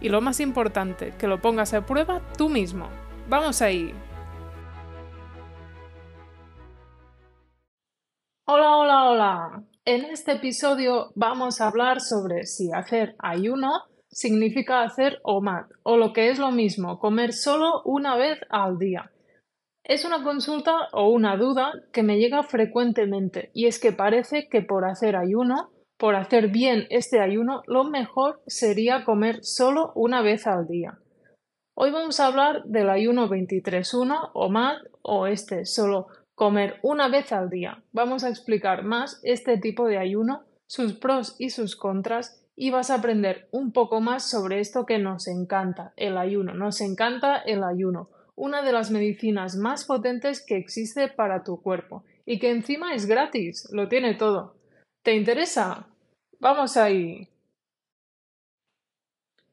[0.00, 2.88] y lo más importante, que lo pongas a prueba tú mismo.
[3.28, 3.94] ¡Vamos ahí!
[8.46, 9.64] Hola, hola, hola.
[9.84, 16.12] En este episodio vamos a hablar sobre si hacer ayuno significa hacer OMAD o lo
[16.12, 19.10] que es lo mismo, comer solo una vez al día.
[19.84, 24.62] Es una consulta o una duda que me llega frecuentemente y es que parece que
[24.62, 30.46] por hacer ayuno por hacer bien este ayuno, lo mejor sería comer solo una vez
[30.46, 30.98] al día.
[31.74, 37.32] Hoy vamos a hablar del ayuno 23.1 o MAD o este solo comer una vez
[37.32, 37.82] al día.
[37.92, 42.90] Vamos a explicar más este tipo de ayuno, sus pros y sus contras y vas
[42.90, 46.54] a aprender un poco más sobre esto que nos encanta, el ayuno.
[46.54, 52.04] Nos encanta el ayuno, una de las medicinas más potentes que existe para tu cuerpo
[52.24, 54.57] y que encima es gratis, lo tiene todo.
[55.02, 55.86] ¿Te interesa?
[56.40, 57.28] Vamos ahí.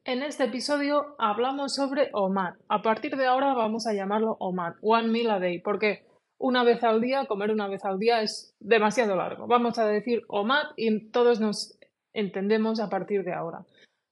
[0.04, 2.54] En este episodio hablamos sobre OMAD.
[2.68, 6.04] A partir de ahora vamos a llamarlo OMAD, One Meal a Day, porque
[6.38, 9.46] una vez al día, comer una vez al día es demasiado largo.
[9.46, 11.78] Vamos a decir OMAD y todos nos
[12.12, 13.64] entendemos a partir de ahora.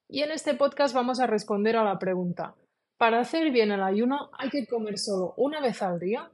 [0.09, 2.55] Y en este podcast vamos a responder a la pregunta,
[2.97, 6.31] ¿para hacer bien el ayuno hay que comer solo una vez al día?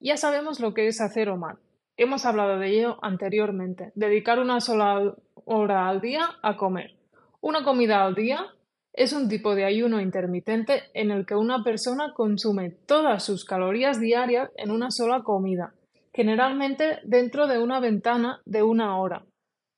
[0.00, 1.58] Ya sabemos lo que es hacer OMAD.
[1.96, 3.92] Hemos hablado de ello anteriormente.
[3.94, 6.96] Dedicar una sola hora al día a comer.
[7.40, 8.46] Una comida al día
[8.92, 14.00] es un tipo de ayuno intermitente en el que una persona consume todas sus calorías
[14.00, 15.74] diarias en una sola comida,
[16.12, 19.24] generalmente dentro de una ventana de una hora.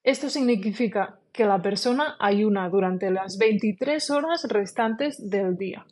[0.03, 5.87] Esto significa que la persona ayuna durante las 23 horas restantes del día.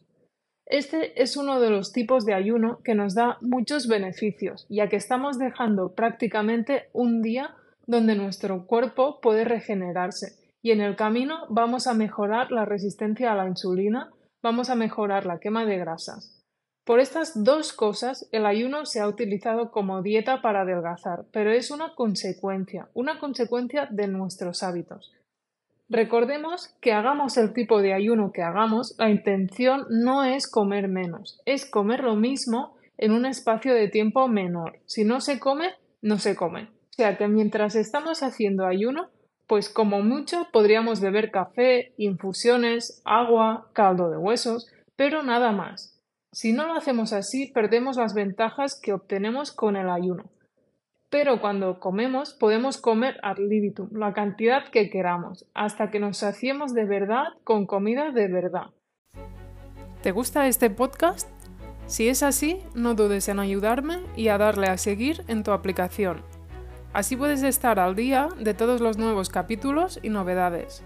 [0.70, 4.94] Este es uno de los tipos de ayuno que nos da muchos beneficios, ya que
[4.94, 7.56] estamos dejando prácticamente un día
[7.88, 13.34] donde nuestro cuerpo puede regenerarse y en el camino vamos a mejorar la resistencia a
[13.34, 14.12] la insulina,
[14.44, 16.40] vamos a mejorar la quema de grasas.
[16.84, 21.72] Por estas dos cosas, el ayuno se ha utilizado como dieta para adelgazar, pero es
[21.72, 25.12] una consecuencia, una consecuencia de nuestros hábitos.
[25.90, 31.42] Recordemos que hagamos el tipo de ayuno que hagamos, la intención no es comer menos,
[31.46, 34.78] es comer lo mismo en un espacio de tiempo menor.
[34.86, 36.68] Si no se come, no se come.
[36.90, 39.08] O sea que mientras estamos haciendo ayuno,
[39.48, 46.00] pues como mucho podríamos beber café, infusiones, agua, caldo de huesos, pero nada más.
[46.30, 50.30] Si no lo hacemos así, perdemos las ventajas que obtenemos con el ayuno
[51.10, 56.72] pero cuando comemos podemos comer ad libitum, la cantidad que queramos, hasta que nos saciemos
[56.72, 58.68] de verdad con comida de verdad.
[60.02, 61.28] ¿Te gusta este podcast?
[61.86, 66.22] Si es así, no dudes en ayudarme y a darle a seguir en tu aplicación.
[66.92, 70.84] Así puedes estar al día de todos los nuevos capítulos y novedades.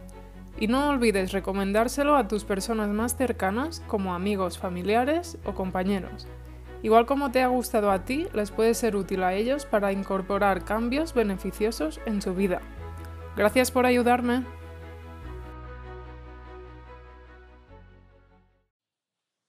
[0.58, 6.26] Y no olvides recomendárselo a tus personas más cercanas como amigos, familiares o compañeros.
[6.84, 10.66] Igual como te ha gustado a ti, les puede ser útil a ellos para incorporar
[10.66, 12.60] cambios beneficiosos en su vida.
[13.38, 14.44] Gracias por ayudarme.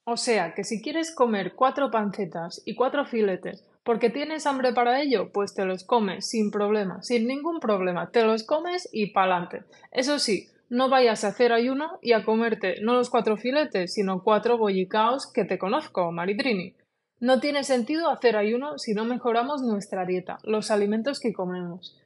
[0.05, 5.01] O sea que si quieres comer cuatro pancetas y cuatro filetes porque tienes hambre para
[5.01, 9.65] ello, pues te los comes sin problema, sin ningún problema, te los comes y pa'lante.
[9.91, 14.23] Eso sí, no vayas a hacer ayuno y a comerte no los cuatro filetes, sino
[14.23, 16.75] cuatro bollicaos que te conozco, Maritrini.
[17.19, 21.97] No tiene sentido hacer ayuno si no mejoramos nuestra dieta, los alimentos que comemos.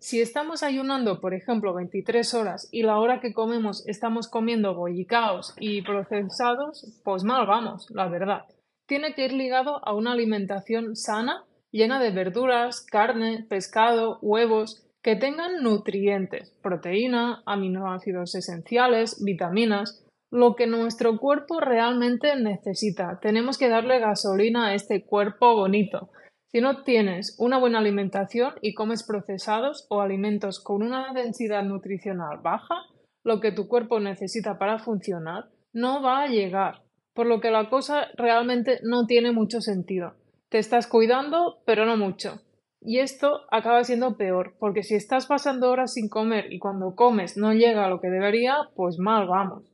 [0.00, 5.54] Si estamos ayunando, por ejemplo, 23 horas y la hora que comemos estamos comiendo bollicaos
[5.60, 8.46] y procesados, pues mal vamos, la verdad.
[8.86, 15.16] Tiene que ir ligado a una alimentación sana, llena de verduras, carne, pescado, huevos, que
[15.16, 23.18] tengan nutrientes, proteína, aminoácidos esenciales, vitaminas, lo que nuestro cuerpo realmente necesita.
[23.20, 26.10] Tenemos que darle gasolina a este cuerpo bonito.
[26.52, 32.38] Si no tienes una buena alimentación y comes procesados o alimentos con una densidad nutricional
[32.42, 32.76] baja,
[33.22, 36.82] lo que tu cuerpo necesita para funcionar no va a llegar,
[37.14, 40.14] por lo que la cosa realmente no tiene mucho sentido.
[40.48, 42.40] Te estás cuidando, pero no mucho.
[42.80, 47.36] Y esto acaba siendo peor, porque si estás pasando horas sin comer y cuando comes
[47.36, 49.69] no llega a lo que debería, pues mal vamos.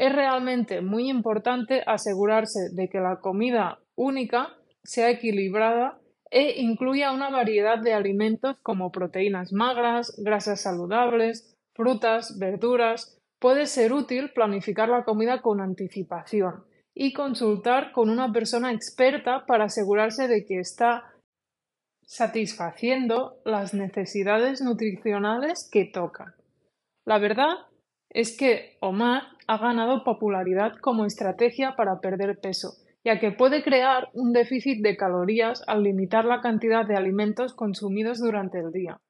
[0.00, 6.00] Es realmente muy importante asegurarse de que la comida única sea equilibrada
[6.30, 13.20] e incluya una variedad de alimentos como proteínas magras, grasas saludables, frutas, verduras.
[13.38, 16.64] Puede ser útil planificar la comida con anticipación
[16.94, 21.12] y consultar con una persona experta para asegurarse de que está
[22.06, 26.36] satisfaciendo las necesidades nutricionales que toca.
[27.04, 27.52] La verdad
[28.08, 32.74] es que Omar ha ganado popularidad como estrategia para perder peso,
[33.04, 38.20] ya que puede crear un déficit de calorías al limitar la cantidad de alimentos consumidos
[38.20, 39.00] durante el día.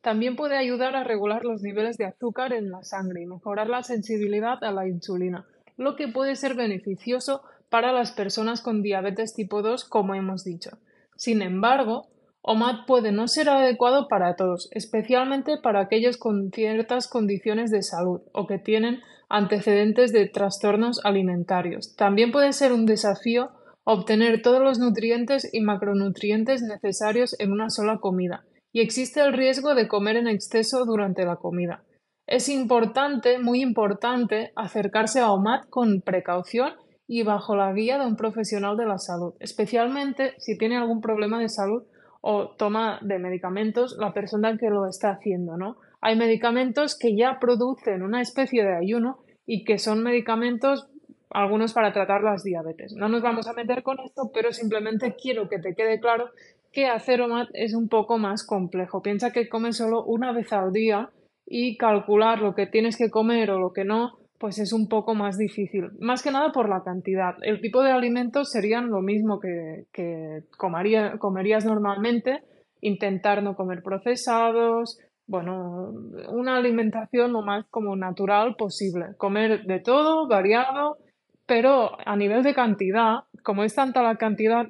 [0.00, 3.82] También puede ayudar a regular los niveles de azúcar en la sangre y mejorar la
[3.82, 5.44] sensibilidad a la insulina,
[5.76, 10.78] lo que puede ser beneficioso para las personas con diabetes tipo 2, como hemos dicho.
[11.14, 12.08] Sin embargo,
[12.42, 18.22] OMAD puede no ser adecuado para todos, especialmente para aquellos con ciertas condiciones de salud
[18.32, 21.94] o que tienen antecedentes de trastornos alimentarios.
[21.96, 23.50] También puede ser un desafío
[23.84, 29.74] obtener todos los nutrientes y macronutrientes necesarios en una sola comida, y existe el riesgo
[29.74, 31.84] de comer en exceso durante la comida.
[32.26, 36.74] Es importante, muy importante, acercarse a OMAD con precaución
[37.08, 41.40] y bajo la guía de un profesional de la salud, especialmente si tiene algún problema
[41.40, 41.82] de salud
[42.20, 45.76] o toma de medicamentos la persona que lo está haciendo, ¿no?
[46.00, 50.88] Hay medicamentos que ya producen una especie de ayuno y que son medicamentos,
[51.30, 52.94] algunos para tratar las diabetes.
[52.94, 56.30] No nos vamos a meter con esto, pero simplemente quiero que te quede claro
[56.72, 59.02] que hacer OMAD es un poco más complejo.
[59.02, 61.10] Piensa que comes solo una vez al día
[61.46, 65.14] y calcular lo que tienes que comer o lo que no pues es un poco
[65.14, 65.90] más difícil.
[66.00, 67.34] Más que nada por la cantidad.
[67.42, 72.40] El tipo de alimentos serían lo mismo que, comerías normalmente.
[72.80, 74.98] Intentar no comer procesados.
[75.26, 75.92] Bueno,
[76.30, 79.08] una alimentación lo más como natural posible.
[79.18, 80.96] Comer de todo, variado,
[81.44, 84.68] pero a nivel de cantidad, como es tanta la cantidad,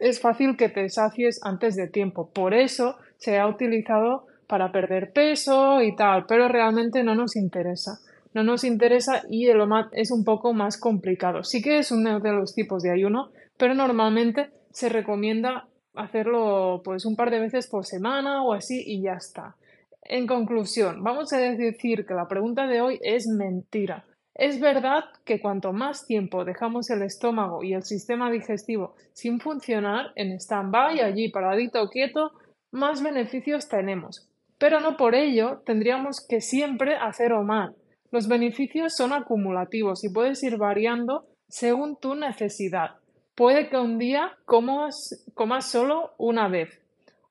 [0.00, 2.30] es fácil que te sacies antes de tiempo.
[2.30, 7.92] Por eso se ha utilizado para perder peso y tal, pero realmente no nos interesa
[8.34, 11.44] no nos interesa y el OMAD es un poco más complicado.
[11.44, 17.04] Sí que es uno de los tipos de ayuno, pero normalmente se recomienda hacerlo pues
[17.04, 19.56] un par de veces por semana o así y ya está.
[20.02, 24.04] En conclusión, vamos a decir que la pregunta de hoy es mentira.
[24.34, 30.12] Es verdad que cuanto más tiempo dejamos el estómago y el sistema digestivo sin funcionar,
[30.16, 32.32] en stand-by, allí paradito quieto,
[32.70, 34.28] más beneficios tenemos.
[34.58, 37.72] Pero no por ello tendríamos que siempre hacer OMAD.
[38.12, 42.96] Los beneficios son acumulativos y puedes ir variando según tu necesidad.
[43.34, 46.82] Puede que un día comas, comas solo una vez,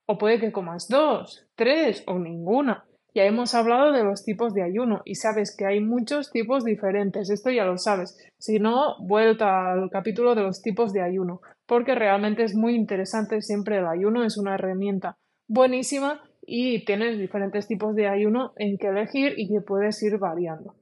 [0.08, 2.84] o puede que comas dos, tres o ninguna.
[3.14, 7.30] Ya hemos hablado de los tipos de ayuno y sabes que hay muchos tipos diferentes,
[7.30, 8.18] esto ya lo sabes.
[8.40, 13.44] Si no, vuelta al capítulo de los tipos de ayuno, porque realmente es muy interesante
[13.44, 15.16] siempre el ayuno, es una herramienta
[15.48, 20.76] buenísima y tienes diferentes tipos de ayuno en que elegir y que puedes ir variando.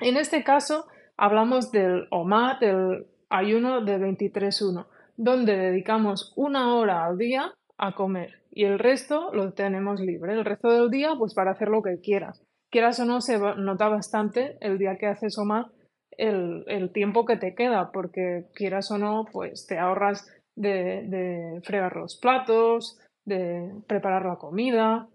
[0.00, 0.86] En este caso
[1.16, 4.86] hablamos del OMAD, del ayuno de 23.1,
[5.16, 10.32] donde dedicamos una hora al día a comer y el resto lo tenemos libre.
[10.32, 12.42] El resto del día, pues para hacer lo que quieras.
[12.70, 15.66] Quieras o no, se nota bastante el día que haces OMAD
[16.16, 21.96] el, tiempo que te queda, porque quieras o no, pues te ahorras de, de fregar
[21.96, 25.08] los platos, de preparar la comida,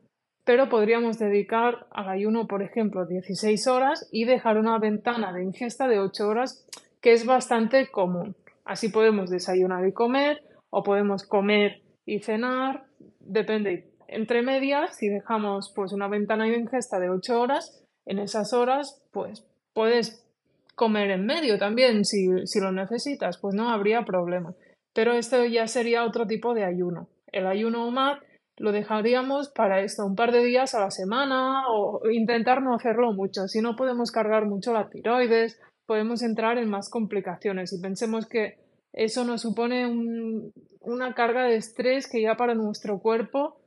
[0.44, 5.88] pero podríamos dedicar al ayuno, por ejemplo, 16 horas y dejar una ventana de ingesta
[5.88, 6.68] de 8 horas,
[7.02, 8.36] que es bastante común.
[8.66, 12.86] Así podemos desayunar y comer, o podemos comer y cenar,
[13.20, 13.92] depende.
[14.08, 19.02] Entre medias, si dejamos pues una ventana de ingesta de 8 horas, en esas horas,
[19.12, 20.28] pues puedes
[20.76, 24.54] comer en medio también, si, si lo necesitas, pues no habría problema.
[24.94, 27.08] Pero esto ya sería otro tipo de ayuno.
[27.32, 28.18] El ayuno OMAD
[28.58, 33.14] lo dejaríamos para esto, un par de días a la semana o intentar no hacerlo
[33.14, 33.48] mucho.
[33.48, 38.60] Si no podemos cargar mucho la tiroides, podemos entrar en más complicaciones y pensemos que
[38.94, 43.62] eso nos supone una carga de estrés que ya para nuestro cuerpo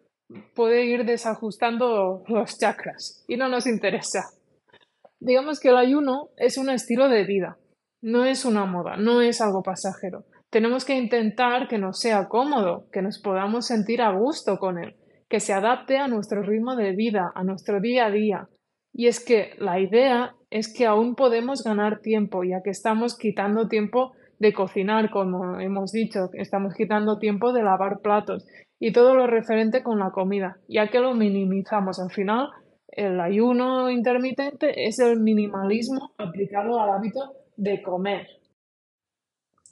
[0.54, 4.30] puede ir desajustando los chakras y no nos interesa.
[5.20, 7.56] Digamos que el ayuno es un estilo de vida,
[8.02, 12.86] no es una moda, no es algo pasajero tenemos que intentar que nos sea cómodo,
[12.92, 14.94] que nos podamos sentir a gusto con él,
[15.28, 18.48] que se adapte a nuestro ritmo de vida, a nuestro día a día.
[18.92, 23.66] Y es que la idea es que aún podemos ganar tiempo, ya que estamos quitando
[23.66, 28.46] tiempo de cocinar, como hemos dicho, estamos quitando tiempo de lavar platos
[28.78, 31.98] y todo lo referente con la comida, ya que lo minimizamos.
[31.98, 32.50] Al final,
[32.86, 38.28] el ayuno intermitente es el minimalismo aplicado al hábito de comer.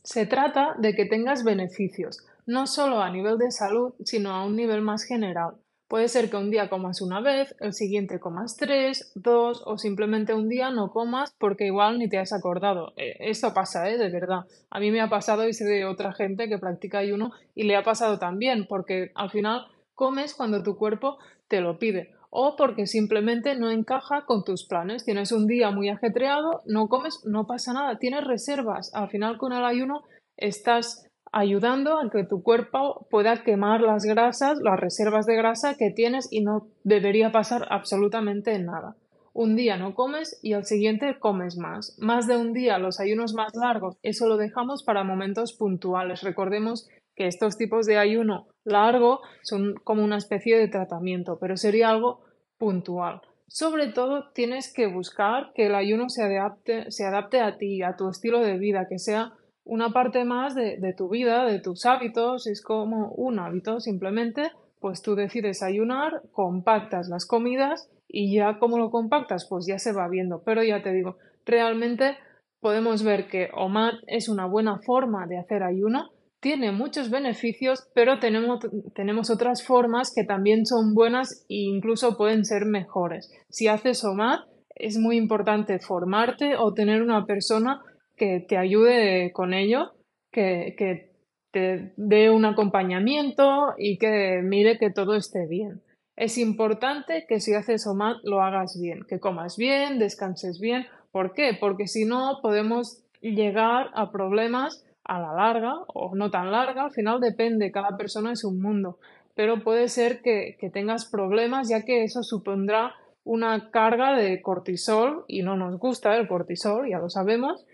[0.05, 4.57] Se trata de que tengas beneficios, no solo a nivel de salud, sino a un
[4.57, 5.55] nivel más general.
[5.87, 10.35] Puede ser que un día comas una vez, el siguiente comas tres, dos o simplemente
[10.35, 12.95] un día no comas porque igual ni te has acordado.
[12.97, 13.99] Eh, esto pasa, ¿eh?
[13.99, 14.41] De verdad.
[14.71, 17.77] A mí me ha pasado y sé de otra gente que practica ayuno y le
[17.77, 22.87] ha pasado también porque al final comes cuando tu cuerpo te lo pide o porque
[22.87, 25.05] simplemente no encaja con tus planes.
[25.05, 28.91] Tienes un día muy ajetreado, no comes, no pasa nada, tienes reservas.
[28.95, 30.03] Al final con el ayuno
[30.39, 35.91] estás ayudando a que tu cuerpo pueda quemar las grasas, las reservas de grasa que
[35.91, 38.97] tienes y no debería pasar absolutamente nada.
[39.35, 41.99] Un día no comes y al siguiente comes más.
[41.99, 46.23] Más de un día, los ayunos más largos, eso lo dejamos para momentos puntuales.
[46.23, 51.91] Recordemos que estos tipos de ayuno largo son como una especie de tratamiento, pero sería
[51.91, 52.21] algo
[52.59, 53.21] puntual.
[53.49, 57.97] Sobre todo tienes que buscar que el ayuno se adapte, se adapte a ti, a
[57.97, 59.33] tu estilo de vida, que sea
[59.65, 64.51] una parte más de, tu vida, de tus hábitos, es como un hábito simplemente,
[64.81, 69.93] pues tú decides ayunar, compactas las comidas y ya como lo compactas, pues ya se
[69.93, 70.43] va viendo.
[70.45, 72.17] Pero ya te digo, realmente
[72.61, 76.12] podemos ver que OMAD es una buena forma de hacer ayuno,
[76.43, 78.59] tiene muchos beneficios, pero tenemos,
[78.97, 83.31] tenemos otras formas que también son buenas e incluso pueden ser mejores.
[83.49, 84.41] Si haces OMAD,
[84.75, 87.81] es muy importante formarte o tener una persona
[88.17, 89.93] que te ayude con ello,
[90.33, 91.13] que, que
[91.53, 95.81] te dé un acompañamiento y que mire que todo esté bien.
[96.17, 100.87] Es importante que si haces OMAD lo hagas bien, que comas bien, descanses bien.
[101.13, 101.57] ¿Por qué?
[101.59, 106.93] Porque si no podemos llegar a problemas a la larga o no tan larga, al
[106.93, 108.99] final depende, cada persona es un mundo,
[109.35, 112.95] pero puede ser que, que tengas problemas ya que eso supondrá
[113.25, 117.67] una carga de cortisol y no nos gusta el cortisol, ya lo sabemos,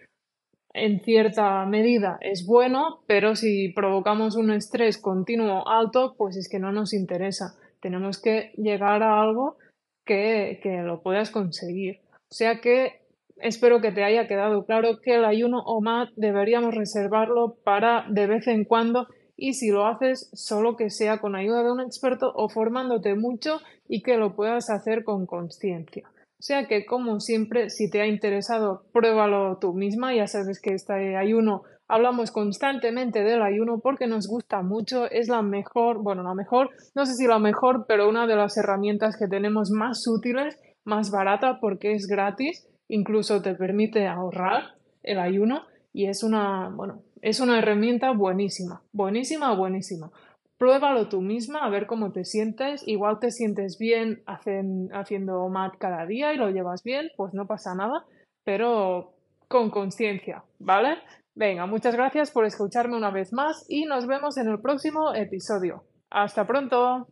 [0.75, 6.59] en cierta medida es bueno, pero si provocamos un estrés continuo alto, pues es que
[6.59, 7.55] no nos interesa.
[7.81, 9.57] Tenemos que llegar a algo
[10.05, 12.01] que, que lo puedas conseguir.
[12.13, 13.01] O sea que
[13.40, 18.26] espero que te haya quedado claro que el ayuno o más deberíamos reservarlo para de
[18.26, 22.33] vez en cuando y si lo haces solo que sea con ayuda de un experto
[22.35, 26.09] o formándote mucho y que lo puedas hacer con conciencia.
[26.38, 30.14] O sea que, como siempre, si te ha interesado, pruébalo tú misma.
[30.14, 35.11] Ya sabes que este ayuno, hablamos constantemente del ayuno porque nos gusta mucho.
[35.11, 38.57] Es la mejor, bueno, la mejor, no sé si la mejor, pero una de las
[38.57, 42.68] herramientas que tenemos más útiles, más barata porque es gratis.
[42.88, 49.54] Incluso te permite ahorrar el ayuno y es una, bueno, es una herramienta buenísima, buenísima,
[49.54, 50.11] buenísima.
[50.59, 52.87] Pruébalo tú misma a ver cómo te sientes.
[52.87, 57.75] Igual te sientes bien haciendo mat cada día y lo llevas bien, pues no pasa
[57.75, 58.04] nada,
[58.45, 59.14] pero
[59.47, 60.99] con conciencia, ¿vale?
[61.35, 65.85] Venga, muchas gracias por escucharme una vez más y nos vemos en el próximo episodio.
[66.11, 67.07] Hasta pronto.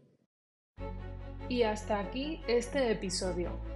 [1.49, 3.76] Y hasta aquí este episodio.